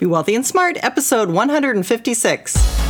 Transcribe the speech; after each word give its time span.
Be 0.00 0.06
Wealthy 0.06 0.34
and 0.34 0.46
Smart, 0.46 0.78
episode 0.82 1.28
156. 1.28 2.89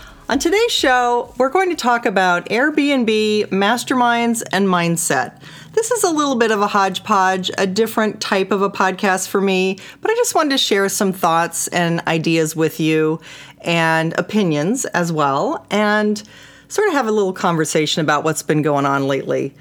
On 0.31 0.39
today's 0.39 0.71
show, 0.71 1.33
we're 1.37 1.49
going 1.49 1.69
to 1.71 1.75
talk 1.75 2.05
about 2.05 2.45
Airbnb, 2.45 3.47
masterminds, 3.47 4.41
and 4.53 4.65
mindset. 4.65 5.37
This 5.73 5.91
is 5.91 6.05
a 6.05 6.09
little 6.09 6.35
bit 6.35 6.51
of 6.51 6.61
a 6.61 6.67
hodgepodge, 6.67 7.51
a 7.57 7.67
different 7.67 8.21
type 8.21 8.49
of 8.51 8.61
a 8.61 8.69
podcast 8.69 9.27
for 9.27 9.41
me, 9.41 9.77
but 9.99 10.09
I 10.09 10.15
just 10.15 10.33
wanted 10.33 10.51
to 10.51 10.57
share 10.57 10.87
some 10.87 11.11
thoughts 11.11 11.67
and 11.67 11.99
ideas 12.07 12.55
with 12.55 12.79
you 12.79 13.19
and 13.59 14.17
opinions 14.17 14.85
as 14.85 15.11
well, 15.11 15.65
and 15.69 16.23
sort 16.69 16.87
of 16.87 16.93
have 16.93 17.07
a 17.07 17.11
little 17.11 17.33
conversation 17.33 17.99
about 18.01 18.23
what's 18.23 18.41
been 18.41 18.61
going 18.61 18.85
on 18.85 19.09
lately. 19.09 19.53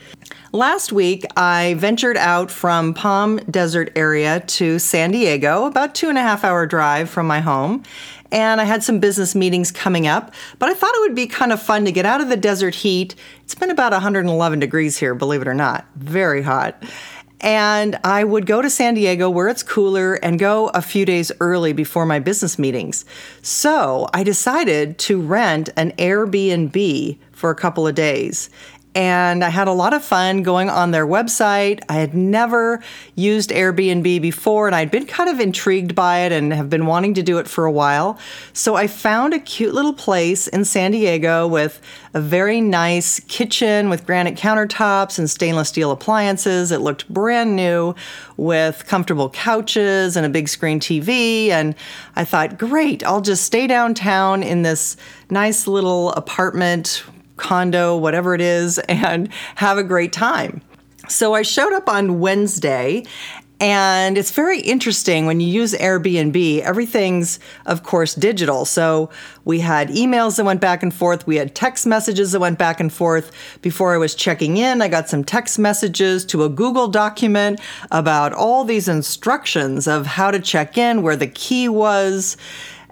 Last 0.53 0.93
week, 0.93 1.25
I 1.37 1.75
ventured 1.79 2.17
out 2.17 2.49
from 2.49 2.95
Palm 2.95 3.39
Desert 3.51 3.91
area 3.97 4.39
to 4.39 4.79
San 4.79 5.11
Diego, 5.11 5.65
about 5.65 5.97
two 5.97 6.09
and 6.09 6.19
a 6.19 6.23
half 6.23 6.45
hour 6.45 6.65
drive 6.67 7.11
from 7.11 7.27
my 7.27 7.41
home. 7.41 7.83
And 8.33 8.61
I 8.61 8.65
had 8.65 8.83
some 8.83 9.01
business 9.01 9.35
meetings 9.35 9.73
coming 9.73 10.07
up, 10.07 10.33
but 10.59 10.69
I 10.69 10.75
thought 10.75 10.95
it 10.95 11.01
would 11.01 11.17
be 11.17 11.27
kind 11.27 11.53
of 11.53 11.61
fun 11.61 11.85
to 11.85 11.93
get 11.93 12.07
out 12.07 12.21
of 12.21 12.29
the 12.29 12.37
desert 12.37 12.77
heat. 12.77 13.15
It's 13.43 13.55
been 13.55 13.71
about 13.71 13.93
111 13.93 14.59
degrees 14.61 14.99
here, 14.99 15.15
believe 15.15 15.43
it 15.43 15.49
or 15.49 15.55
not, 15.55 15.87
very 15.97 16.43
hot. 16.43 16.83
And 17.41 17.99
I 18.05 18.23
would 18.23 18.45
go 18.45 18.61
to 18.61 18.69
San 18.69 18.95
Diego 18.95 19.31
where 19.31 19.49
it's 19.49 19.63
cooler 19.63 20.15
and 20.15 20.39
go 20.39 20.69
a 20.69 20.83
few 20.83 21.07
days 21.07 21.33
early 21.41 21.73
before 21.73 22.05
my 22.05 22.19
business 22.19 22.59
meetings. 22.59 23.05
So 23.41 24.09
I 24.13 24.23
decided 24.23 24.99
to 24.99 25.21
rent 25.21 25.71
an 25.77 25.93
Airbnb 25.93 27.19
for 27.33 27.51
a 27.51 27.55
couple 27.55 27.87
of 27.87 27.95
days. 27.95 28.51
And 28.93 29.45
I 29.45 29.51
had 29.51 29.69
a 29.69 29.73
lot 29.73 29.95
of 29.95 30.03
fun 30.03 30.43
going 30.43 30.69
on 30.69 30.91
their 30.91 31.07
website. 31.07 31.81
I 31.89 31.95
had 31.95 32.13
never 32.13 32.83
used 33.15 33.51
Airbnb 33.51 34.21
before, 34.21 34.67
and 34.67 34.75
I'd 34.75 34.91
been 34.91 35.07
kind 35.07 35.31
of 35.31 35.39
intrigued 35.39 35.95
by 35.95 36.21
it 36.21 36.33
and 36.33 36.53
have 36.53 36.69
been 36.69 36.87
wanting 36.87 37.15
to 37.15 37.23
do 37.23 37.39
it 37.39 37.47
for 37.47 37.67
a 37.67 37.71
while. 37.71 38.19
So 38.53 38.75
I 38.75 38.89
found 38.89 39.33
a 39.33 39.39
cute 39.39 39.75
little 39.75 39.93
place 39.93 40.49
in 40.49 40.65
San 40.65 40.91
Diego 40.91 41.47
with 41.47 41.81
a 42.15 42.21
very 42.21 42.61
nice 42.61 43.21
kitchen 43.21 43.91
with 43.91 44.05
granite 44.05 44.35
countertops 44.37 45.21
and 45.21 45.31
stainless 45.31 45.69
steel 45.69 45.93
appliances. 45.93 46.73
It 46.73 46.81
looked 46.81 47.09
brand 47.09 47.55
new 47.55 47.95
with 48.37 48.85
comfortable 48.89 49.31
couches 49.31 50.17
and 50.17 50.27
a 50.27 50.29
big 50.29 50.49
screen 50.49 50.81
TV. 50.81 51.51
And 51.51 51.77
I 52.17 52.25
thought, 52.25 52.59
great, 52.59 53.05
I'll 53.05 53.21
just 53.21 53.45
stay 53.45 53.69
downtown 53.69 54.43
in 54.43 54.63
this 54.63 54.97
nice 55.31 55.69
little 55.69 56.11
apartment 56.15 57.05
condo, 57.41 57.97
whatever 57.97 58.35
it 58.35 58.41
is, 58.41 58.79
and 58.89 59.33
have 59.57 59.79
a 59.79 59.85
great 59.85 60.13
time. 60.13 60.63
So 61.09 61.35
I 61.35 61.43
showed 61.43 61.73
up 61.73 61.89
on 61.89 62.21
Wednesday. 62.21 63.05
And 63.63 64.17
it's 64.17 64.31
very 64.31 64.59
interesting 64.59 65.27
when 65.27 65.39
you 65.41 65.47
use 65.47 65.75
Airbnb, 65.75 66.61
everything's, 66.61 67.39
of 67.67 67.83
course, 67.83 68.15
digital. 68.15 68.65
So 68.65 69.11
we 69.45 69.61
had 69.61 69.91
emails 69.91 70.39
that 70.39 70.45
went 70.45 70.63
back 70.63 70.83
and 70.83 70.95
forth. 70.95 71.27
We 71.27 71.37
had 71.37 71.55
text 71.55 71.87
messages 71.87 72.33
that 72.33 72.41
went 72.41 72.59
back 72.59 72.81
and 72.81 72.91
forth. 72.91 73.31
Before 73.61 73.93
I 73.93 73.99
was 73.99 74.15
checking 74.15 74.57
in, 74.57 74.81
I 74.81 74.89
got 74.89 75.11
some 75.11 75.25
text 75.25 75.59
messages 75.59 76.25
to 76.27 76.45
a 76.45 76.49
Google 76.49 76.89
document 76.89 77.61
about 77.91 78.33
all 78.33 78.65
these 78.65 78.89
instructions 78.89 79.87
of 79.87 80.07
how 80.07 80.31
to 80.31 80.41
check 80.41 80.79
in, 80.79 81.03
where 81.03 81.17
the 81.17 81.27
key 81.27 81.69
was. 81.69 82.39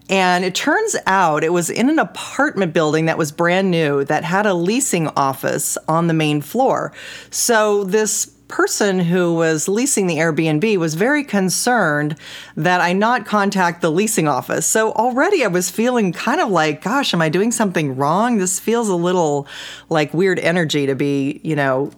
And 0.08 0.44
it 0.44 0.54
turns 0.54 0.96
out 1.06 1.44
it 1.44 1.52
was 1.52 1.69
in 1.69 1.91
an 1.91 1.98
apartment 1.98 2.72
building 2.72 3.06
that 3.06 3.19
was 3.19 3.30
brand 3.30 3.70
new 3.70 4.04
that 4.04 4.24
had 4.24 4.46
a 4.46 4.54
leasing 4.54 5.08
office 5.08 5.76
on 5.86 6.06
the 6.06 6.14
main 6.14 6.41
floor. 6.41 6.92
So 7.30 7.84
this 7.84 8.26
person 8.48 8.98
who 8.98 9.34
was 9.34 9.69
leasing 9.69 10.06
the 10.06 10.16
Airbnb 10.16 10.78
was 10.78 10.94
very 10.94 11.22
concerned 11.22 12.16
that 12.56 12.80
I 12.80 12.94
not 12.94 13.26
contact 13.26 13.82
the 13.82 13.91
leasing 13.91 14.26
office. 14.26 14.66
So 14.66 14.92
already 14.92 15.44
I 15.44 15.48
was 15.48 15.70
feeling 15.70 16.12
kind 16.12 16.40
of 16.40 16.48
like, 16.48 16.82
gosh, 16.82 17.12
am 17.12 17.20
I 17.20 17.28
doing 17.28 17.52
something 17.52 17.96
wrong? 17.96 18.38
This 18.38 18.58
feels 18.58 18.88
a 18.88 18.96
little 18.96 19.46
like 19.90 20.14
weird 20.14 20.38
energy 20.38 20.86
to 20.86 20.94
be, 20.94 21.40
you 21.44 21.54
know, 21.54 21.90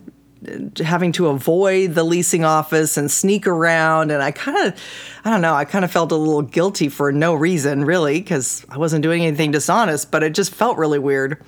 having 0.79 1.13
to 1.13 1.29
avoid 1.29 1.95
the 1.95 2.05
leasing 2.05 2.45
office 2.45 2.97
and 2.97 3.11
sneak 3.11 3.47
around. 3.47 4.11
And 4.11 4.23
i 4.23 4.31
kind 4.31 4.57
of 4.67 4.81
i 5.25 5.31
don't 5.31 5.43
know 5.43 5.55
i 5.55 5.65
kind 5.65 5.85
of 5.85 5.91
felt 5.91 6.13
a 6.13 6.17
little 6.17 6.43
guilty 6.43 6.89
for 6.89 7.13
no 7.13 7.35
reason 7.35 7.85
really 7.85 8.21
because 8.21 8.65
i 8.69 8.79
wasn't 8.79 9.03
doing 9.03 9.25
anything 9.25 9.51
dishonest 9.51 10.11
but 10.11 10.23
it 10.23 10.35
just 10.35 10.55
felt 10.55 10.79
really 10.79 10.99
weird. 10.99 11.43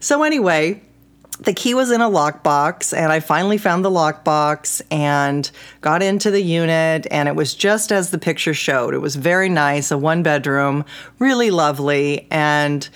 So 0.00 0.22
anyway 0.22 0.82
the 1.40 1.52
key 1.52 1.72
was 1.72 1.92
in 1.92 2.00
a 2.00 2.08
lockbox 2.08 2.96
and 2.96 3.12
i 3.12 3.20
finally 3.20 3.58
found 3.58 3.84
the 3.84 3.90
lockbox 3.90 4.82
and 4.90 5.50
got 5.80 6.02
into 6.02 6.30
the 6.30 6.42
unit 6.42 7.06
and 7.10 7.28
it 7.28 7.36
was 7.36 7.54
just 7.54 7.92
as 7.92 8.10
the 8.10 8.18
picture 8.18 8.54
showed. 8.54 8.94
It 8.94 8.98
was 8.98 9.14
very 9.16 9.48
nice 9.48 9.90
a 9.90 9.98
one 9.98 10.22
bedroom 10.22 10.84
really 11.18 11.50
lovely 11.50 12.26
and 12.30 12.88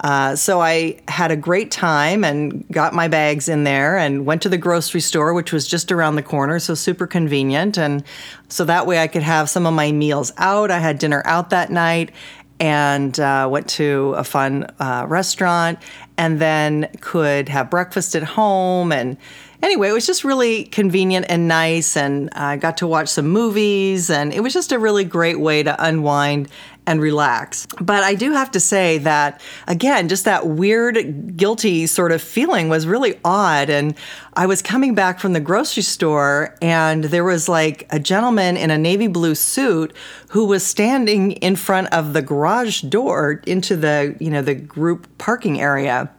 uh, 0.00 0.36
so 0.36 0.60
I 0.60 1.00
had 1.08 1.30
a 1.30 1.36
great 1.36 1.70
time 1.70 2.24
and 2.24 2.66
got 2.68 2.92
my 2.92 3.08
bags 3.08 3.48
in 3.48 3.64
there 3.64 3.96
and 3.96 4.26
went 4.26 4.42
to 4.42 4.48
the 4.48 4.58
grocery 4.58 5.00
store, 5.00 5.32
which 5.32 5.52
was 5.52 5.66
just 5.66 5.90
around 5.90 6.16
the 6.16 6.22
corner, 6.22 6.58
so 6.58 6.74
super 6.74 7.06
convenient. 7.06 7.78
And 7.78 8.04
so 8.48 8.64
that 8.64 8.86
way 8.86 8.98
I 8.98 9.06
could 9.06 9.22
have 9.22 9.48
some 9.48 9.66
of 9.66 9.74
my 9.74 9.92
meals 9.92 10.32
out. 10.36 10.70
I 10.70 10.78
had 10.78 10.98
dinner 10.98 11.22
out 11.24 11.50
that 11.50 11.70
night 11.70 12.12
and 12.58 13.18
uh, 13.20 13.48
went 13.50 13.68
to 13.68 14.14
a 14.16 14.24
fun 14.24 14.64
uh, 14.78 15.04
restaurant 15.08 15.78
and 16.16 16.40
then 16.40 16.88
could 17.00 17.48
have 17.48 17.70
breakfast 17.70 18.14
at 18.14 18.22
home 18.22 18.92
and 18.92 19.16
anyway, 19.62 19.88
it 19.88 19.92
was 19.92 20.06
just 20.06 20.24
really 20.24 20.64
convenient 20.64 21.26
and 21.28 21.48
nice, 21.48 21.96
and 21.96 22.30
I 22.32 22.56
got 22.56 22.78
to 22.78 22.86
watch 22.86 23.08
some 23.08 23.28
movies, 23.28 24.10
and 24.10 24.32
it 24.32 24.40
was 24.40 24.52
just 24.52 24.72
a 24.72 24.78
really 24.78 25.04
great 25.04 25.40
way 25.40 25.62
to 25.62 25.84
unwind 25.84 26.48
and 26.86 27.00
relax. 27.00 27.66
But 27.80 28.04
I 28.04 28.14
do 28.14 28.32
have 28.32 28.50
to 28.52 28.60
say 28.60 28.98
that, 28.98 29.40
again, 29.66 30.08
just 30.08 30.24
that 30.24 30.46
weird, 30.46 31.36
guilty 31.36 31.86
sort 31.86 32.12
of 32.12 32.22
feeling 32.22 32.68
was 32.68 32.86
really 32.86 33.18
odd. 33.24 33.70
And 33.70 33.94
I 34.34 34.46
was 34.46 34.62
coming 34.62 34.94
back 34.94 35.18
from 35.18 35.32
the 35.32 35.40
grocery 35.40 35.82
store, 35.82 36.54
and 36.62 37.04
there 37.04 37.24
was 37.24 37.48
like 37.48 37.86
a 37.90 37.98
gentleman 37.98 38.56
in 38.56 38.70
a 38.70 38.78
navy 38.78 39.08
blue 39.08 39.34
suit 39.34 39.94
who 40.28 40.44
was 40.44 40.64
standing 40.64 41.32
in 41.32 41.56
front 41.56 41.92
of 41.92 42.12
the 42.12 42.22
garage 42.22 42.82
door 42.82 43.42
into 43.46 43.76
the, 43.76 44.16
you 44.20 44.30
know, 44.30 44.42
the 44.42 44.54
group 44.54 45.08
parking 45.18 45.60
area. 45.60 46.10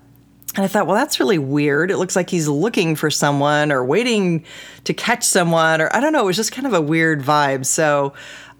And 0.56 0.64
I 0.64 0.68
thought, 0.68 0.88
well, 0.88 0.96
that's 0.96 1.20
really 1.20 1.38
weird. 1.38 1.92
It 1.92 1.98
looks 1.98 2.16
like 2.16 2.32
he's 2.32 2.48
looking 2.48 2.96
for 2.96 3.12
someone 3.12 3.72
or 3.72 3.86
waiting 3.86 4.44
to 4.86 4.94
catch 4.94 5.24
someone, 5.24 5.82
or 5.82 5.96
I 5.96 6.00
don't 6.00 6.14
know. 6.14 6.24
It 6.24 6.26
was 6.26 6.36
just 6.36 6.52
kind 6.52 6.66
of 6.66 6.74
a 6.74 6.82
weird 6.82 7.22
vibe. 7.22 7.64
So 7.64 8.14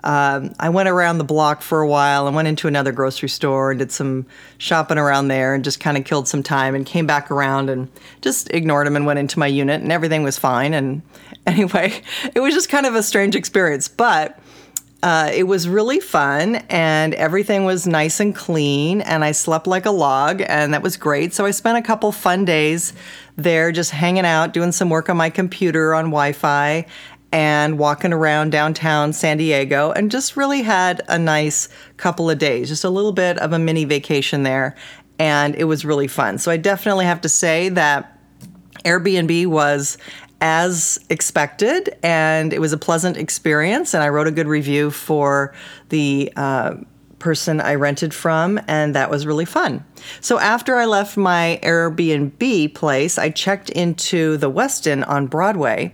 um, 0.04 0.54
I 0.60 0.70
went 0.70 0.90
around 0.90 1.18
the 1.18 1.24
block 1.24 1.62
for 1.62 1.82
a 1.82 1.88
while 1.88 2.28
and 2.28 2.36
went 2.36 2.48
into 2.48 2.68
another 2.68 2.92
grocery 2.92 3.30
store 3.30 3.72
and 3.72 3.80
did 3.80 3.92
some 3.92 4.26
shopping 4.58 4.98
around 4.98 5.28
there 5.28 5.56
and 5.56 5.64
just 5.64 5.80
kind 5.80 5.98
of 5.98 6.06
killed 6.06 6.28
some 6.28 6.44
time 6.44 6.76
and 6.76 6.86
came 6.86 7.08
back 7.08 7.32
around 7.32 7.70
and 7.70 7.90
just 8.22 8.50
ignored 8.52 8.86
him 8.86 8.96
and 8.96 9.06
went 9.06 9.20
into 9.20 9.40
my 9.40 9.48
unit 9.48 9.82
and 9.82 9.92
everything 9.92 10.24
was 10.24 10.38
fine. 10.38 10.74
And 10.74 11.02
anyway, 11.48 12.02
it 12.36 12.40
was 12.40 12.54
just 12.54 12.70
kind 12.70 12.86
of 12.86 12.96
a 12.96 13.04
strange 13.04 13.36
experience. 13.36 13.88
But 13.88 14.40
uh, 15.04 15.32
it 15.34 15.44
was 15.44 15.68
really 15.68 16.00
fun 16.00 16.56
and 16.70 17.14
everything 17.16 17.66
was 17.66 17.86
nice 17.86 18.20
and 18.20 18.36
clean 18.36 19.02
and 19.02 19.24
i 19.24 19.32
slept 19.32 19.68
like 19.68 19.86
a 19.86 19.92
log 19.92 20.42
and 20.48 20.74
that 20.74 20.82
was 20.82 20.98
great 20.98 21.36
so 21.36 21.46
i 21.46 21.52
spent 21.52 21.78
a 21.78 21.84
couple 21.84 22.12
fun 22.12 22.44
days 22.46 22.94
there 23.36 23.72
just 23.72 23.92
hanging 23.92 24.26
out 24.26 24.54
doing 24.54 24.72
some 24.72 24.90
work 24.90 25.08
on 25.08 25.16
my 25.16 25.30
computer 25.30 25.94
on 25.94 26.06
wi-fi 26.06 26.84
and 27.32 27.78
walking 27.78 28.14
around 28.14 28.52
downtown 28.52 29.12
san 29.12 29.38
diego 29.38 29.92
and 29.92 30.10
just 30.12 30.38
really 30.38 30.62
had 30.62 31.02
a 31.10 31.20
nice 31.20 31.68
couple 31.98 32.30
of 32.30 32.38
days 32.38 32.70
just 32.70 32.84
a 32.84 32.90
little 32.90 33.12
bit 33.12 33.38
of 33.40 33.54
a 33.54 33.60
mini 33.60 33.86
vacation 33.86 34.44
there 34.44 34.76
and 35.20 35.56
it 35.56 35.66
was 35.66 35.84
really 35.84 36.08
fun 36.08 36.38
so 36.38 36.52
i 36.52 36.58
definitely 36.58 37.06
have 37.06 37.22
to 37.22 37.30
say 37.30 37.70
that 37.70 38.20
airbnb 38.86 39.48
was 39.48 39.98
as 40.40 41.00
expected, 41.10 41.98
and 42.04 42.54
it 42.54 42.60
was 42.60 42.74
a 42.74 42.78
pleasant 42.78 43.18
experience. 43.18 43.94
And 43.94 44.04
I 44.04 44.10
wrote 44.10 44.28
a 44.28 44.32
good 44.32 44.48
review 44.48 44.92
for 44.92 45.54
the 45.90 46.32
uh, 46.36 46.76
person 47.20 47.60
I 47.60 47.76
rented 47.76 48.14
from, 48.14 48.60
and 48.68 48.94
that 48.96 49.10
was 49.10 49.26
really 49.26 49.46
fun. 49.46 49.84
So 50.22 50.40
after 50.40 50.76
I 50.76 50.86
left 50.86 51.18
my 51.18 51.60
Airbnb 51.64 52.76
place, 52.76 53.18
I 53.18 53.30
checked 53.30 53.70
into 53.72 54.38
the 54.38 54.52
Westin 54.52 55.08
on 55.08 55.28
Broadway 55.28 55.94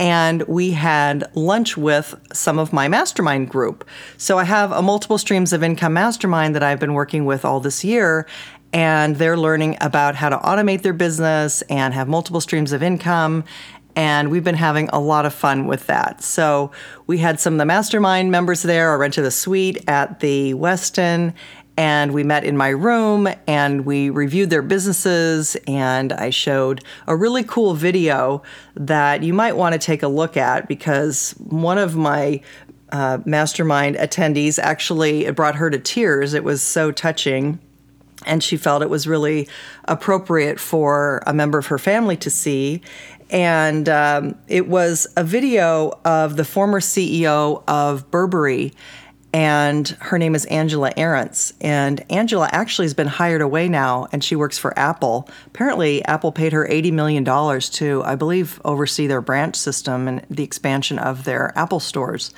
and 0.00 0.42
we 0.44 0.70
had 0.70 1.30
lunch 1.36 1.76
with 1.76 2.14
some 2.32 2.58
of 2.58 2.72
my 2.72 2.88
mastermind 2.88 3.50
group. 3.50 3.86
So 4.16 4.38
I 4.38 4.44
have 4.44 4.72
a 4.72 4.80
multiple 4.80 5.18
streams 5.18 5.52
of 5.52 5.62
income 5.62 5.92
mastermind 5.92 6.54
that 6.54 6.62
I've 6.62 6.80
been 6.80 6.94
working 6.94 7.26
with 7.26 7.44
all 7.44 7.60
this 7.60 7.84
year. 7.84 8.26
And 8.72 9.16
they're 9.16 9.36
learning 9.36 9.76
about 9.80 10.14
how 10.14 10.30
to 10.30 10.38
automate 10.38 10.82
their 10.82 10.94
business 10.94 11.60
and 11.62 11.92
have 11.92 12.08
multiple 12.08 12.40
streams 12.40 12.72
of 12.72 12.82
income. 12.82 13.44
And 13.94 14.30
we've 14.30 14.44
been 14.44 14.54
having 14.54 14.88
a 14.88 15.00
lot 15.00 15.26
of 15.26 15.34
fun 15.34 15.66
with 15.66 15.86
that. 15.88 16.22
So 16.22 16.70
we 17.06 17.18
had 17.18 17.38
some 17.38 17.54
of 17.54 17.58
the 17.58 17.66
mastermind 17.66 18.30
members 18.30 18.62
there. 18.62 18.92
I 18.92 18.94
rented 18.94 19.24
a 19.24 19.30
suite 19.30 19.84
at 19.86 20.20
the 20.20 20.54
Westin 20.54 21.34
and 21.80 22.12
we 22.12 22.22
met 22.22 22.44
in 22.44 22.58
my 22.58 22.68
room 22.68 23.26
and 23.46 23.86
we 23.86 24.10
reviewed 24.10 24.50
their 24.50 24.60
businesses 24.60 25.56
and 25.66 26.12
i 26.12 26.28
showed 26.28 26.84
a 27.06 27.16
really 27.16 27.42
cool 27.42 27.72
video 27.72 28.42
that 28.74 29.22
you 29.22 29.32
might 29.32 29.56
want 29.56 29.72
to 29.72 29.78
take 29.78 30.02
a 30.02 30.08
look 30.08 30.36
at 30.36 30.68
because 30.68 31.32
one 31.38 31.78
of 31.78 31.96
my 31.96 32.38
uh, 32.92 33.18
mastermind 33.24 33.96
attendees 33.96 34.58
actually 34.58 35.24
it 35.24 35.36
brought 35.36 35.54
her 35.54 35.70
to 35.70 35.78
tears. 35.78 36.34
It 36.34 36.44
was 36.44 36.62
so 36.62 36.90
touching 36.90 37.58
and 38.26 38.42
she 38.44 38.56
felt 38.56 38.82
it 38.82 38.90
was 38.90 39.06
really 39.06 39.48
appropriate 39.86 40.60
for 40.60 41.22
a 41.26 41.32
member 41.32 41.58
of 41.58 41.66
her 41.66 41.78
family 41.78 42.16
to 42.18 42.28
see. 42.28 42.82
And 43.30 43.88
um, 43.88 44.36
it 44.48 44.68
was 44.68 45.06
a 45.16 45.24
video 45.24 45.98
of 46.04 46.36
the 46.36 46.44
former 46.44 46.80
ceo 46.80 47.62
of 47.66 48.10
burberry 48.10 48.72
and 49.32 49.88
her 50.00 50.18
name 50.18 50.34
is 50.34 50.44
Angela 50.46 50.90
Ahrendts. 50.96 51.52
And 51.60 52.04
Angela 52.10 52.48
actually 52.50 52.86
has 52.86 52.94
been 52.94 53.06
hired 53.06 53.42
away 53.42 53.68
now, 53.68 54.08
and 54.12 54.24
she 54.24 54.34
works 54.34 54.58
for 54.58 54.76
Apple. 54.78 55.28
Apparently, 55.46 56.04
Apple 56.04 56.32
paid 56.32 56.52
her 56.52 56.66
$80 56.66 56.92
million 56.92 57.24
to, 57.24 58.02
I 58.04 58.14
believe, 58.16 58.60
oversee 58.64 59.06
their 59.06 59.20
branch 59.20 59.56
system 59.56 60.08
and 60.08 60.26
the 60.30 60.42
expansion 60.42 60.98
of 60.98 61.24
their 61.24 61.56
Apple 61.56 61.80
stores. 61.80 62.34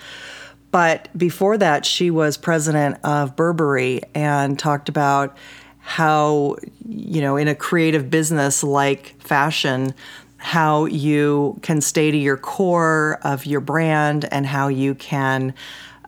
But 0.71 1.09
before 1.17 1.59
that, 1.59 1.87
she 1.87 2.11
was 2.11 2.37
president 2.37 2.99
of 3.05 3.37
Burberry 3.37 4.03
and 4.15 4.59
talked 4.59 4.89
about 4.89 5.37
how, 5.79 6.57
you 6.87 7.21
know, 7.21 7.37
in 7.37 7.49
a 7.49 7.55
creative 7.55 8.11
business 8.11 8.63
like 8.63 9.21
fashion, 9.21 9.95
how 10.37 10.87
you 10.87 11.59
can 11.63 11.81
stay 11.81 12.11
to 12.11 12.17
your 12.17 12.37
core 12.37 13.19
of 13.23 13.47
your 13.47 13.61
brand 13.61 14.27
and 14.31 14.47
how 14.47 14.69
you 14.69 14.95
can 14.95 15.55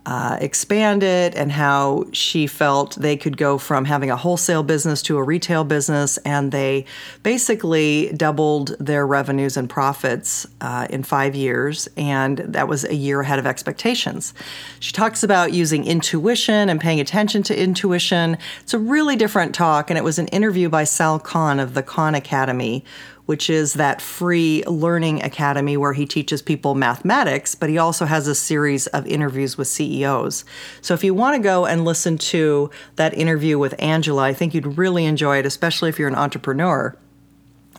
uh, 0.06 0.36
expand 0.40 1.02
it 1.02 1.34
and 1.34 1.50
how 1.50 2.04
she 2.12 2.46
felt 2.46 2.94
they 2.96 3.16
could 3.16 3.36
go 3.36 3.56
from 3.56 3.86
having 3.86 4.10
a 4.10 4.16
wholesale 4.16 4.62
business 4.62 5.00
to 5.02 5.16
a 5.16 5.22
retail 5.22 5.64
business. 5.64 6.18
And 6.18 6.52
they 6.52 6.84
basically 7.22 8.12
doubled 8.12 8.76
their 8.78 9.06
revenues 9.06 9.56
and 9.56 9.68
profits 9.68 10.46
uh, 10.60 10.86
in 10.90 11.02
five 11.04 11.34
years. 11.34 11.88
And 11.96 12.38
that 12.38 12.68
was 12.68 12.84
a 12.84 12.94
year 12.94 13.20
ahead 13.20 13.38
of 13.38 13.46
expectations. 13.46 14.34
She 14.78 14.92
talks 14.92 15.22
about 15.22 15.52
using 15.52 15.86
intuition 15.86 16.68
and 16.68 16.80
paying 16.80 17.00
attention 17.00 17.42
to 17.44 17.58
intuition. 17.58 18.36
It's 18.60 18.74
a 18.74 18.78
really 18.78 19.16
different 19.16 19.54
talk. 19.54 19.90
And 19.90 19.98
it 19.98 20.04
was 20.04 20.18
an 20.18 20.28
interview 20.28 20.68
by 20.68 20.84
Sal 20.84 21.18
Khan 21.18 21.58
of 21.58 21.72
the 21.72 21.82
Khan 21.82 22.14
Academy 22.14 22.84
which 23.26 23.48
is 23.48 23.74
that 23.74 24.02
free 24.02 24.62
learning 24.66 25.22
academy 25.22 25.76
where 25.76 25.92
he 25.92 26.06
teaches 26.06 26.42
people 26.42 26.74
mathematics, 26.74 27.54
but 27.54 27.70
he 27.70 27.78
also 27.78 28.04
has 28.04 28.26
a 28.26 28.34
series 28.34 28.86
of 28.88 29.06
interviews 29.06 29.56
with 29.56 29.68
CEOs. 29.68 30.44
So 30.82 30.94
if 30.94 31.02
you 31.02 31.14
want 31.14 31.36
to 31.36 31.42
go 31.42 31.64
and 31.64 31.84
listen 31.84 32.18
to 32.18 32.70
that 32.96 33.14
interview 33.14 33.58
with 33.58 33.74
Angela, 33.78 34.22
I 34.22 34.34
think 34.34 34.54
you'd 34.54 34.78
really 34.78 35.06
enjoy 35.06 35.38
it, 35.38 35.46
especially 35.46 35.88
if 35.88 35.98
you're 35.98 36.08
an 36.08 36.14
entrepreneur. 36.14 36.96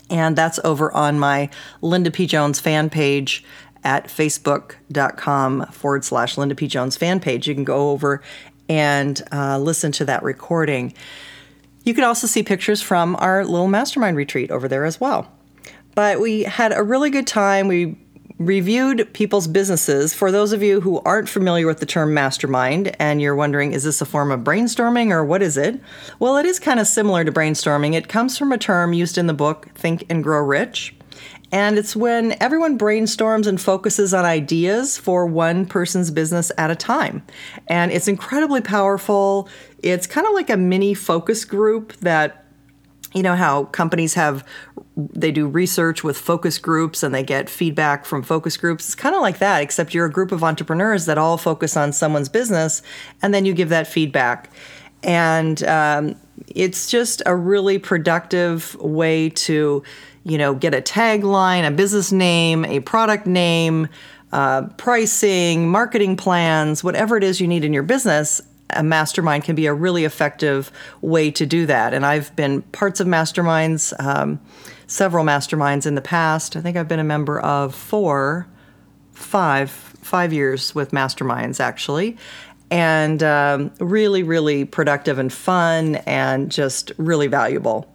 And 0.09 0.36
that's 0.36 0.59
over 0.63 0.92
on 0.94 1.19
my 1.19 1.50
Linda 1.81 2.12
P. 2.12 2.27
Jones 2.27 2.59
fan 2.59 2.89
page 2.89 3.44
at 3.83 4.07
facebook.com 4.07 5.68
forward 5.68 6.03
slash 6.03 6.38
Linda 6.38 6.56
P. 6.56 6.68
Jones 6.68 6.97
fan 6.97 7.19
page. 7.19 7.47
You 7.47 7.53
can 7.53 7.63
go 7.63 7.92
over 7.92 8.21
and 8.68 9.21
uh, 9.31 9.59
listen 9.59 9.92
to 9.94 10.06
that 10.06 10.24
recording. 10.24 10.94
You 11.83 11.94
can 11.94 12.03
also 12.03 12.25
see 12.25 12.42
pictures 12.42 12.81
from 12.81 13.15
our 13.19 13.45
little 13.45 13.68
mastermind 13.68 14.18
retreat 14.18 14.50
over 14.50 14.68
there 14.68 14.86
as 14.86 15.00
well. 15.00 15.31
But 15.95 16.19
we 16.19 16.44
had 16.44 16.74
a 16.74 16.83
really 16.83 17.09
good 17.09 17.25
time. 17.25 17.68
We 17.68 17.97
reviewed 18.38 19.13
people's 19.13 19.47
businesses. 19.47 20.13
For 20.13 20.31
those 20.31 20.51
of 20.51 20.62
you 20.62 20.81
who 20.81 21.00
aren't 21.06 21.30
familiar 21.30 21.65
with 21.65 21.80
the 21.80 21.86
term 21.86 22.13
mastermind 22.13 22.94
and 23.00 23.21
you're 23.21 23.36
wondering, 23.36 23.71
is 23.71 23.86
this 23.86 24.01
a 24.01 24.06
form 24.06 24.31
of 24.31 24.42
brainstorming 24.42 25.12
or 25.12 25.24
what 25.24 25.42
is 25.42 25.56
it? 25.57 25.80
Well, 26.19 26.36
it 26.38 26.45
is 26.45 26.59
kind 26.59 26.80
of 26.80 26.88
similar 26.88 27.24
to 27.24 27.31
brainstorming. 27.31 27.94
It 27.94 28.09
comes 28.09 28.38
from 28.38 28.51
a 28.51 28.57
term 28.57 28.94
used 28.94 29.18
in 29.18 29.27
the 29.27 29.33
book 29.33 29.69
Think 29.75 30.06
and 30.09 30.24
Grow 30.24 30.42
Rich. 30.42 30.95
And 31.51 31.77
it's 31.77 31.95
when 31.95 32.36
everyone 32.42 32.77
brainstorms 32.77 33.47
and 33.47 33.62
focuses 33.62 34.13
on 34.13 34.25
ideas 34.25 34.97
for 34.97 35.25
one 35.25 35.65
person's 35.65 36.12
business 36.12 36.51
at 36.57 36.71
a 36.71 36.75
time. 36.75 37.24
And 37.68 37.92
it's 37.92 38.09
incredibly 38.09 38.59
powerful. 38.59 39.47
It's 39.81 40.07
kind 40.07 40.27
of 40.27 40.33
like 40.33 40.50
a 40.50 40.57
mini 40.57 40.94
focus 40.94 41.45
group 41.45 41.94
that 41.97 42.44
you 43.16 43.24
know 43.24 43.36
how 43.36 43.64
companies 43.66 44.14
have 44.14 44.46
they 44.98 45.32
do 45.32 45.48
research 45.48 46.04
with 46.04 46.18
focus 46.18 46.58
groups 46.58 47.02
and 47.02 47.16
they 47.16 47.24
get 47.24 47.50
feedback 47.50 48.06
from 48.06 48.22
focus 48.22 48.58
groups? 48.58 48.86
It's 48.86 48.96
kind 48.96 49.16
of 49.16 49.22
like 49.22 49.40
that 49.40 49.62
except 49.64 49.94
you're 49.94 50.06
a 50.06 50.12
group 50.12 50.32
of 50.32 50.44
entrepreneurs 50.44 51.06
that 51.06 51.18
all 51.18 51.38
focus 51.38 51.76
on 51.78 51.94
someone's 51.94 52.30
business 52.30 52.84
and 53.22 53.34
then 53.34 53.46
you 53.46 53.54
give 53.54 53.70
that 53.70 53.88
feedback. 53.88 54.52
And 55.02 55.64
um, 55.64 56.16
it's 56.48 56.92
just 56.92 57.22
a 57.26 57.36
really 57.36 57.80
productive 57.80 58.76
way 58.76 59.30
to 59.30 59.82
you 60.24 60.38
know 60.38 60.54
get 60.54 60.74
a 60.74 60.82
tagline 60.82 61.66
a 61.66 61.72
business 61.72 62.12
name 62.12 62.66
a 62.66 62.80
product 62.82 63.26
name 63.26 63.88
uh, 64.32 64.64
pricing 64.78 65.70
marketing 65.70 66.18
plans 66.18 66.84
whatever 66.84 67.16
it 67.16 67.24
is 67.24 67.40
you 67.40 67.48
need 67.48 67.64
in 67.64 67.72
your 67.72 67.84
business 67.84 68.42
a 68.72 68.84
mastermind 68.84 69.44
can 69.44 69.56
be 69.56 69.66
a 69.66 69.74
really 69.74 70.06
effective 70.06 70.72
way 71.02 71.32
to 71.32 71.46
do 71.46 71.66
that. 71.66 71.94
And 71.94 72.06
I've 72.06 72.36
been 72.36 72.62
parts 72.62 73.00
of 73.00 73.08
masterminds, 73.08 73.94
um, 74.00 74.40
several 74.88 75.24
masterminds 75.24 75.86
in 75.86 75.96
the 75.96 76.02
past. 76.02 76.56
I 76.56 76.62
think 76.62 76.78
I've 76.78 76.88
been 76.88 77.00
a 77.00 77.04
member 77.04 77.40
of 77.40 77.76
four, 77.76 78.48
five, 79.14 79.70
five 79.70 80.34
years 80.34 80.74
with 80.74 80.92
masterminds 80.92 81.60
actually. 81.60 82.18
And 82.72 83.22
um, 83.22 83.72
really, 83.80 84.24
really 84.24 84.66
productive 84.66 85.20
and 85.20 85.32
fun 85.32 85.96
and 86.08 86.52
just 86.52 86.92
really 86.98 87.28
valuable. 87.28 87.88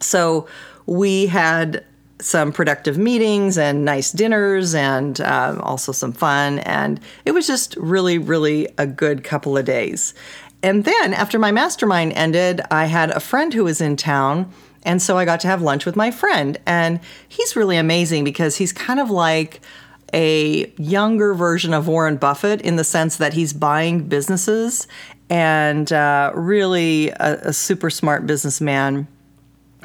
So 0.00 0.46
we 0.86 1.26
had 1.26 1.84
some 2.24 2.52
productive 2.52 2.96
meetings 2.96 3.58
and 3.58 3.84
nice 3.84 4.10
dinners 4.10 4.74
and 4.74 5.20
um, 5.20 5.60
also 5.60 5.92
some 5.92 6.12
fun. 6.12 6.58
And 6.60 6.98
it 7.26 7.32
was 7.32 7.46
just 7.46 7.76
really, 7.76 8.16
really 8.16 8.66
a 8.78 8.86
good 8.86 9.22
couple 9.22 9.58
of 9.58 9.66
days. 9.66 10.14
And 10.62 10.84
then 10.84 11.12
after 11.12 11.38
my 11.38 11.52
mastermind 11.52 12.14
ended, 12.14 12.62
I 12.70 12.86
had 12.86 13.10
a 13.10 13.20
friend 13.20 13.52
who 13.52 13.64
was 13.64 13.82
in 13.82 13.96
town. 13.96 14.50
And 14.84 15.02
so 15.02 15.18
I 15.18 15.26
got 15.26 15.40
to 15.40 15.48
have 15.48 15.60
lunch 15.60 15.84
with 15.84 15.96
my 15.96 16.10
friend. 16.10 16.56
And 16.66 17.00
he's 17.28 17.56
really 17.56 17.76
amazing 17.76 18.24
because 18.24 18.56
he's 18.56 18.72
kind 18.72 19.00
of 19.00 19.10
like 19.10 19.60
a 20.14 20.72
younger 20.78 21.34
version 21.34 21.74
of 21.74 21.88
Warren 21.88 22.16
Buffett 22.16 22.62
in 22.62 22.76
the 22.76 22.84
sense 22.84 23.16
that 23.16 23.34
he's 23.34 23.52
buying 23.52 24.08
businesses 24.08 24.86
and 25.28 25.92
uh, 25.92 26.32
really 26.34 27.10
a, 27.10 27.48
a 27.48 27.52
super 27.52 27.90
smart 27.90 28.26
businessman 28.26 29.08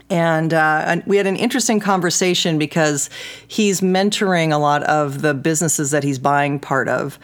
and, 0.09 0.53
uh, 0.53 0.97
we 1.05 1.17
had 1.17 1.27
an 1.27 1.35
interesting 1.35 1.79
conversation 1.79 2.57
because 2.57 3.09
he's 3.47 3.81
mentoring 3.81 4.51
a 4.51 4.57
lot 4.57 4.83
of 4.83 5.21
the 5.21 5.33
businesses 5.33 5.91
that 5.91 6.03
he's 6.03 6.19
buying 6.19 6.59
part 6.59 6.87
of. 6.89 7.19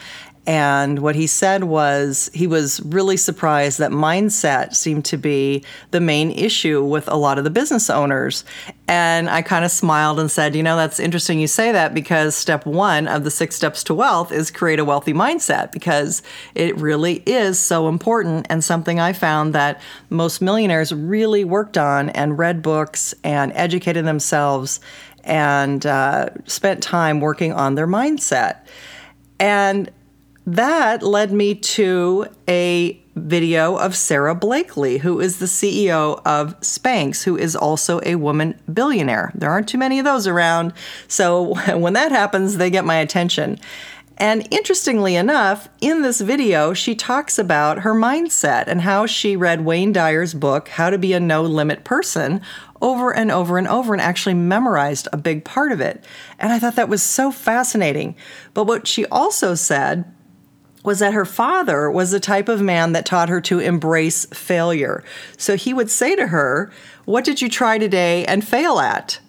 And 0.48 1.00
what 1.00 1.16
he 1.16 1.25
said 1.25 1.64
was 1.64 2.30
he 2.34 2.46
was 2.46 2.80
really 2.82 3.18
surprised 3.18 3.80
that 3.80 3.92
mindset 3.92 4.75
seemed 4.75 5.04
to 5.06 5.18
be 5.18 5.64
the 5.90 6.00
main 6.00 6.30
issue 6.32 6.84
with 6.84 7.08
a 7.08 7.16
lot 7.16 7.40
of 7.40 7.44
the 7.44 7.50
business 7.50 7.90
owners. 7.90 8.46
And 8.88 9.28
I 9.28 9.42
kind 9.42 9.66
of 9.66 9.72
smiled 9.72 10.20
and 10.20 10.30
said, 10.30 10.56
You 10.56 10.62
know, 10.62 10.75
that's 10.75 11.00
interesting 11.00 11.40
you 11.40 11.48
say 11.48 11.72
that 11.72 11.96
because 11.96 12.36
step 12.36 12.66
one 12.68 13.08
of 13.08 13.24
the 13.24 13.32
six 13.32 13.56
steps 13.56 13.84
to 13.86 13.96
wealth 13.96 14.32
is 14.32 14.52
create 14.52 14.80
a 14.80 14.86
wealthy 14.86 15.14
mindset 15.14 15.72
because 15.72 16.22
it 16.54 16.78
really 16.78 17.24
is 17.25 17.60
so 17.60 17.88
important 17.88 18.46
and 18.50 18.64
something 18.64 19.00
I 19.00 19.14
found 19.14 19.54
that 19.56 19.82
most 20.12 20.42
millionaires 20.42 20.94
really 20.94 21.44
worked 21.44 21.78
on 21.78 22.12
and 22.12 22.38
read 22.38 22.62
books 22.62 23.16
and 23.24 23.52
educated 23.56 24.06
themselves 24.06 24.80
and 25.24 25.88
uh, 25.88 26.30
spent 26.46 26.84
time 26.84 27.20
working 27.20 27.52
on 27.52 27.74
their 27.74 27.88
mindset. 27.88 28.60
And 29.40 29.90
that 30.46 31.02
led 31.02 31.32
me 31.32 31.56
to 31.56 32.28
a 32.48 33.02
video 33.16 33.78
of 33.78 33.96
Sarah 33.96 34.36
Blakely, 34.36 34.98
who 35.00 35.20
is 35.20 35.40
the 35.40 35.46
CEO 35.46 36.22
of 36.25 36.60
Spanx, 36.60 37.24
who 37.24 37.38
is 37.38 37.56
also 37.56 38.02
a 38.06 38.16
woman 38.16 38.60
billionaire. 38.72 39.32
There 39.34 39.50
aren't 39.50 39.70
too 39.70 39.78
many 39.78 40.00
of 40.00 40.06
those 40.06 40.28
around. 40.28 40.74
So 41.08 41.56
when 41.78 41.94
that 41.94 42.12
happens, 42.12 42.58
they 42.58 42.70
get 42.70 42.86
my 42.86 42.98
attention. 42.98 43.60
And 44.18 44.48
interestingly 44.50 45.16
enough, 45.16 45.68
in 45.82 46.02
this 46.02 46.22
video, 46.22 46.74
she 46.74 46.96
talks 46.96 47.38
about 47.38 47.80
her 47.80 47.94
mindset 47.94 48.64
and 48.68 48.82
how 48.82 49.06
she 49.06 49.36
read 49.36 49.66
Wayne 49.66 49.92
Dyer's 49.92 50.34
book, 50.34 50.70
How 50.70 50.90
to 50.90 50.98
Be 50.98 51.12
a 51.12 51.20
No 51.20 51.42
Limit 51.42 51.84
Person, 51.84 52.42
over 52.82 53.14
and 53.14 53.30
over 53.30 53.58
and 53.58 53.68
over 53.68 53.94
and 53.94 54.02
actually 54.02 54.36
memorized 54.36 55.10
a 55.12 55.18
big 55.18 55.44
part 55.44 55.74
of 55.74 55.82
it. 55.82 56.06
And 56.40 56.54
I 56.54 56.60
thought 56.60 56.78
that 56.78 56.88
was 56.88 57.04
so 57.04 57.30
fascinating. 57.30 58.16
But 58.54 58.66
what 58.66 58.88
she 58.88 59.06
also 59.08 59.54
said 59.54 60.06
was 60.86 61.00
that 61.00 61.13
her 61.13 61.25
father 61.25 61.89
was 61.89 62.12
the 62.12 62.20
type 62.20 62.48
of 62.48 62.62
man 62.62 62.92
that 62.94 63.06
taught 63.06 63.30
her 63.30 63.42
to 63.42 63.60
embrace 63.60 64.25
failure. 64.25 65.04
So 65.38 65.56
he 65.56 65.74
would 65.74 65.89
say 65.89 66.15
to 66.15 66.27
her, 66.27 66.72
What 67.06 67.25
did 67.25 67.42
you 67.42 67.50
try 67.50 67.77
today 67.77 68.25
and 68.25 68.48
fail 68.48 68.80
at? 68.80 69.20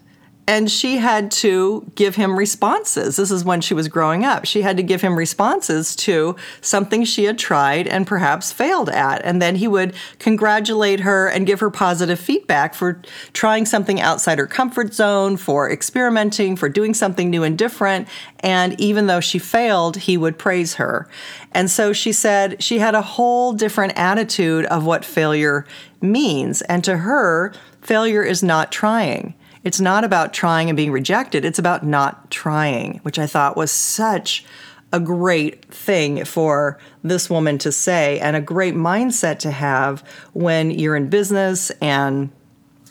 And 0.49 0.71
she 0.71 0.99
had 0.99 1.33
to 1.33 1.91
give 1.97 2.15
him 2.15 2.39
responses. 2.39 3.17
This 3.17 3.33
is 3.33 3.45
when 3.45 3.61
she 3.61 3.75
was 3.75 3.89
growing 3.89 4.25
up. 4.25 4.45
She 4.45 4.63
had 4.63 4.77
to 4.77 4.83
give 4.85 5.01
him 5.01 5.17
responses 5.17 5.97
to 5.97 6.37
something 6.61 7.05
she 7.05 7.25
had 7.25 7.37
tried 7.37 7.89
and 7.89 8.07
perhaps 8.07 8.53
failed 8.53 8.89
at. 8.89 9.25
And 9.25 9.43
then 9.43 9.57
he 9.57 9.67
would 9.67 9.93
congratulate 10.21 11.01
her 11.01 11.27
and 11.27 11.49
give 11.49 11.59
her 11.59 11.71
positive 11.71 12.21
feedback 12.21 12.75
for 12.75 13.03
trying 13.33 13.67
something 13.67 14.01
outside 14.01 14.39
her 14.39 14.47
comfort 14.47 14.95
zone, 14.95 15.37
for 15.37 15.69
experimenting, 15.69 16.55
for 16.55 16.69
doing 16.69 16.95
something 16.95 17.29
new 17.29 17.43
and 17.43 17.59
different. 17.59 18.07
And 18.39 18.81
even 18.81 19.09
though 19.09 19.21
she 19.21 19.41
failed, 19.41 19.97
he 19.97 20.17
would 20.17 20.39
praise 20.39 20.75
her. 20.75 21.09
And 21.51 21.69
so 21.69 21.93
she 21.93 22.13
said 22.13 22.63
she 22.63 22.79
had 22.79 22.95
a 22.95 23.03
whole 23.03 23.53
different 23.53 23.95
attitude 23.97 24.65
of 24.67 24.87
what 24.87 25.05
failure 25.05 25.67
means. 26.01 26.63
And 26.63 26.85
to 26.85 26.99
her, 26.99 27.53
failure 27.81 28.23
is 28.23 28.45
not 28.45 28.71
trying. 28.71 29.35
It's 29.67 29.81
not 29.81 30.05
about 30.05 30.33
trying 30.33 30.71
and 30.71 30.77
being 30.77 30.93
rejected, 30.93 31.45
it's 31.45 31.59
about 31.59 31.85
not 31.85 32.31
trying, 32.31 33.01
which 33.03 33.19
I 33.19 33.27
thought 33.27 33.57
was 33.57 33.73
such 33.73 34.45
a 34.93 35.01
great 35.01 35.65
thing 35.65 36.25
for 36.25 36.79
this 37.03 37.29
woman 37.29 37.59
to 37.59 37.73
say 37.73 38.21
and 38.21 38.37
a 38.37 38.41
great 38.41 38.75
mindset 38.77 39.41
to 39.41 39.51
have 39.51 40.05
when 40.35 40.71
you're 40.71 40.95
in 40.95 41.09
business 41.09 41.71
and 41.83 42.31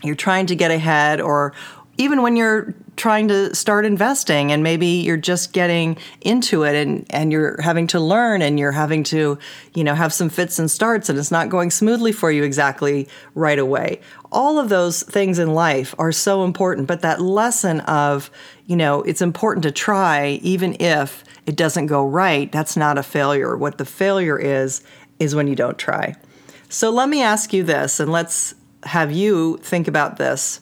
you're 0.03 0.15
trying 0.15 0.47
to 0.47 0.55
get 0.57 0.69
ahead 0.69 1.21
or 1.21 1.53
even 1.97 2.21
when 2.21 2.35
you're 2.35 2.73
trying 2.95 3.27
to 3.27 3.53
start 3.53 3.85
investing 3.85 4.51
and 4.51 4.63
maybe 4.63 4.87
you're 4.87 5.17
just 5.17 5.51
getting 5.51 5.97
into 6.21 6.63
it 6.63 6.75
and, 6.75 7.05
and 7.09 7.31
you're 7.31 7.59
having 7.61 7.87
to 7.87 7.99
learn 7.99 8.41
and 8.41 8.57
you're 8.57 8.71
having 8.71 9.03
to 9.03 9.37
you 9.73 9.83
know 9.83 9.93
have 9.93 10.13
some 10.13 10.29
fits 10.29 10.59
and 10.59 10.71
starts 10.71 11.09
and 11.09 11.19
it's 11.19 11.31
not 11.31 11.49
going 11.49 11.69
smoothly 11.69 12.11
for 12.11 12.31
you 12.31 12.43
exactly 12.43 13.07
right 13.33 13.59
away. 13.59 13.99
All 14.31 14.59
of 14.59 14.69
those 14.69 15.03
things 15.03 15.39
in 15.39 15.53
life 15.53 15.93
are 15.97 16.11
so 16.11 16.45
important 16.45 16.87
but 16.87 17.01
that 17.01 17.21
lesson 17.21 17.81
of 17.81 18.31
you 18.65 18.75
know 18.75 19.01
it's 19.03 19.21
important 19.21 19.63
to 19.63 19.71
try 19.71 20.39
even 20.41 20.79
if 20.79 21.23
it 21.45 21.55
doesn't 21.55 21.87
go 21.87 22.05
right 22.05 22.51
that's 22.51 22.77
not 22.77 22.97
a 22.97 23.03
failure. 23.03 23.57
What 23.57 23.77
the 23.77 23.85
failure 23.85 24.39
is 24.39 24.83
is 25.19 25.35
when 25.35 25.47
you 25.47 25.55
don't 25.55 25.77
try. 25.77 26.15
So 26.69 26.89
let 26.89 27.09
me 27.09 27.21
ask 27.21 27.53
you 27.53 27.63
this 27.63 27.99
and 27.99 28.11
let's 28.11 28.55
have 28.83 29.11
you 29.11 29.57
think 29.57 29.87
about 29.87 30.17
this 30.17 30.59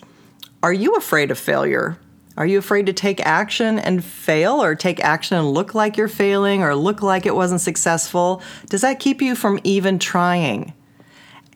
are 0.64 0.74
you 0.74 0.96
afraid 0.96 1.30
of 1.30 1.38
failure? 1.38 1.98
Are 2.38 2.46
you 2.46 2.58
afraid 2.58 2.86
to 2.86 2.94
take 2.94 3.24
action 3.24 3.78
and 3.78 4.04
fail, 4.04 4.64
or 4.64 4.74
take 4.76 5.02
action 5.02 5.38
and 5.38 5.52
look 5.52 5.76
like 5.76 5.98
you're 5.98 6.08
failing, 6.08 6.64
or 6.64 6.74
look 6.74 7.04
like 7.04 7.26
it 7.26 7.36
wasn't 7.36 7.62
successful? 7.62 8.42
Does 8.70 8.82
that 8.82 9.00
keep 9.00 9.22
you 9.22 9.36
from 9.36 9.60
even 9.66 10.00
trying? 10.00 10.74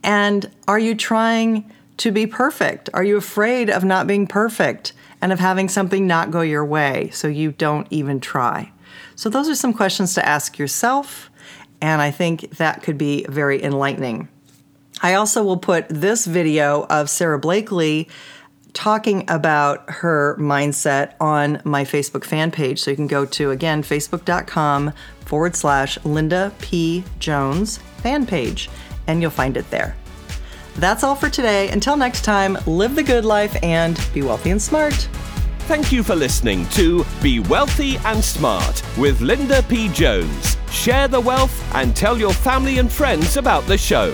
And 0.04 0.52
are 0.68 0.78
you 0.78 0.94
trying 0.94 1.72
to 1.98 2.12
be 2.12 2.28
perfect? 2.28 2.90
Are 2.94 3.04
you 3.04 3.16
afraid 3.18 3.70
of 3.70 3.86
not 3.86 4.08
being 4.08 4.28
perfect 4.28 4.92
and 5.22 5.32
of 5.32 5.40
having 5.40 5.70
something 5.70 6.06
not 6.06 6.30
go 6.30 6.42
your 6.42 6.66
way 6.66 7.10
so 7.12 7.28
you 7.28 7.54
don't 7.54 7.88
even 7.90 8.20
try? 8.20 8.72
So, 9.16 9.30
those 9.30 9.50
are 9.50 9.56
some 9.56 9.74
questions 9.74 10.14
to 10.16 10.26
ask 10.26 10.60
yourself, 10.60 11.32
and 11.82 12.02
I 12.02 12.12
think 12.12 12.58
that 12.58 12.84
could 12.84 12.98
be 12.98 13.26
very 13.30 13.64
enlightening. 13.64 14.28
I 15.02 15.14
also 15.14 15.44
will 15.44 15.58
put 15.58 15.88
this 15.90 16.26
video 16.26 16.86
of 16.90 17.10
Sarah 17.10 17.40
Blakely 17.40 18.10
talking 18.78 19.26
about 19.28 19.90
her 19.90 20.38
mindset 20.40 21.14
on 21.20 21.60
my 21.64 21.84
Facebook 21.84 22.24
fan 22.24 22.52
page. 22.52 22.80
So 22.80 22.92
you 22.92 22.96
can 22.96 23.08
go 23.08 23.26
to, 23.26 23.50
again, 23.50 23.82
facebook.com 23.82 24.94
forward 25.26 25.56
slash 25.56 25.98
Linda 26.06 26.54
P. 26.62 27.04
Jones 27.18 27.80
fan 28.04 28.28
page, 28.28 28.70
and 29.08 29.20
you'll 29.20 29.32
find 29.32 29.58
it 29.58 29.68
there. 29.72 29.96
That's 30.76 31.04
all 31.04 31.16
for 31.16 31.28
today. 31.28 31.70
Until 31.70 31.98
next 31.98 32.24
time, 32.24 32.56
live 32.68 32.96
the 32.96 33.02
good 33.02 33.26
life 33.26 33.58
and 33.64 34.00
be 34.14 34.22
wealthy 34.22 34.52
and 34.52 34.62
smart. 34.62 34.94
Thank 35.62 35.92
you 35.92 36.04
for 36.04 36.16
listening 36.16 36.68
to 36.70 37.04
Be 37.24 37.40
Wealthy 37.40 37.98
and 38.06 38.24
Smart 38.24 38.84
with 38.96 39.20
Linda 39.22 39.64
P. 39.64 39.90
Jones. 39.90 40.56
Share 40.70 41.08
the 41.08 41.20
wealth 41.20 41.76
and 41.76 41.96
tell 41.96 42.20
your 42.20 42.32
family 42.32 42.78
and 42.78 42.92
friends 42.92 43.38
about 43.38 43.66
the 43.66 43.78
show. 43.78 44.14